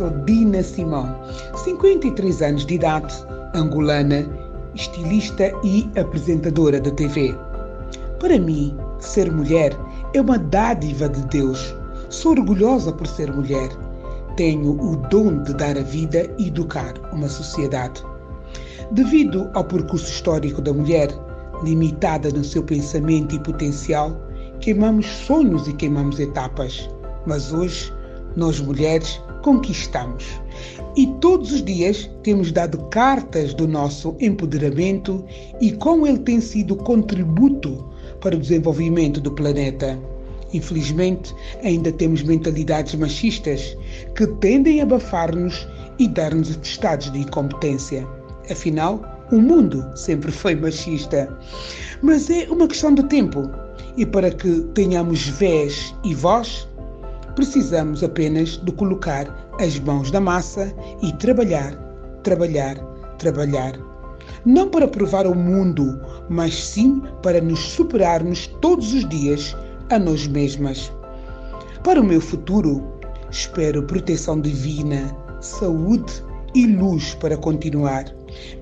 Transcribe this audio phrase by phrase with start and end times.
[0.00, 1.14] sou Dina Simão,
[1.62, 3.14] 53 anos de idade,
[3.54, 4.26] angolana,
[4.74, 7.36] estilista e apresentadora de TV.
[8.18, 9.76] Para mim, ser mulher
[10.14, 11.76] é uma dádiva de Deus.
[12.08, 13.68] Sou orgulhosa por ser mulher.
[14.38, 18.02] Tenho o dom de dar a vida e educar uma sociedade.
[18.92, 21.10] Devido ao percurso histórico da mulher,
[21.62, 24.18] limitada no seu pensamento e potencial,
[24.60, 26.88] queimamos sonhos e queimamos etapas.
[27.26, 27.92] Mas hoje,
[28.34, 30.40] nós mulheres conquistamos.
[30.96, 35.24] E todos os dias temos dado cartas do nosso empoderamento
[35.60, 37.88] e como ele tem sido contributo
[38.20, 39.98] para o desenvolvimento do planeta.
[40.52, 43.76] Infelizmente, ainda temos mentalidades machistas
[44.16, 45.66] que tendem a abafar-nos
[45.98, 48.06] e dar-nos atestados de incompetência.
[48.50, 51.32] Afinal, o mundo sempre foi machista.
[52.02, 53.48] Mas é uma questão de tempo.
[53.96, 56.68] E para que tenhamos vez e voz,
[57.40, 59.26] precisamos apenas de colocar
[59.58, 60.70] as mãos na massa
[61.02, 61.72] e trabalhar,
[62.22, 62.76] trabalhar,
[63.16, 63.80] trabalhar.
[64.44, 69.56] Não para provar ao mundo, mas sim para nos superarmos todos os dias
[69.88, 70.92] a nós mesmas.
[71.82, 72.86] Para o meu futuro,
[73.30, 76.12] espero proteção divina, saúde
[76.54, 78.04] e luz para continuar.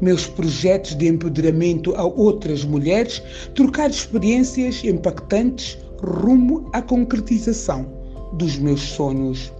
[0.00, 3.20] Meus projetos de empoderamento a outras mulheres,
[3.56, 7.97] trocar experiências impactantes rumo à concretização
[8.32, 9.52] dos meus sonhos.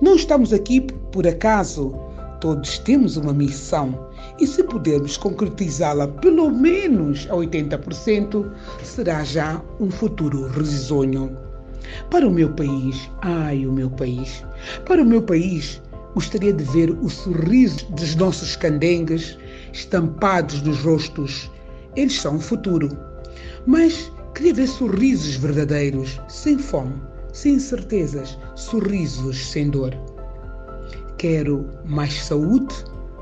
[0.00, 0.80] Não estamos aqui
[1.12, 1.94] por acaso.
[2.40, 3.98] Todos temos uma missão
[4.38, 8.50] e se pudermos concretizá-la pelo menos a 80%,
[8.82, 11.36] será já um futuro risonho.
[12.10, 14.44] Para o meu país, ai o meu país,
[14.84, 15.80] para o meu país,
[16.14, 19.38] gostaria de ver o sorriso dos nossos candengues
[19.72, 21.50] estampados nos rostos.
[21.94, 22.88] Eles são o futuro.
[23.66, 26.94] Mas queria ver sorrisos verdadeiros, sem fome,
[27.36, 29.94] sem incertezas, sorrisos sem dor.
[31.18, 32.74] Quero mais saúde,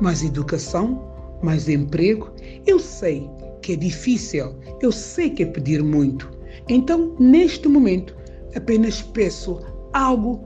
[0.00, 2.28] mais educação, mais emprego.
[2.66, 3.30] Eu sei
[3.62, 6.28] que é difícil, eu sei que é pedir muito.
[6.68, 8.16] Então, neste momento,
[8.56, 9.60] apenas peço
[9.92, 10.44] algo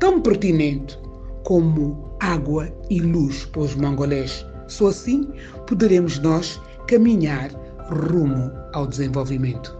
[0.00, 0.98] tão pertinente
[1.44, 4.44] como água e luz para os mangolés.
[4.66, 5.28] Só assim
[5.68, 7.52] poderemos nós caminhar
[8.10, 9.77] rumo ao desenvolvimento.